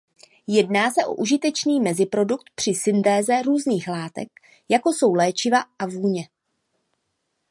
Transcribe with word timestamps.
Jedná 0.47 0.91
se 0.91 1.05
o 1.05 1.15
užitečný 1.15 1.79
meziprodukt 1.79 2.43
při 2.55 2.73
syntéze 2.73 3.41
různých 3.41 3.87
látek 3.87 4.27
jako 4.69 4.89
jsou 4.93 5.13
léčiva 5.13 5.63
a 5.79 5.85
vůně. 5.85 6.27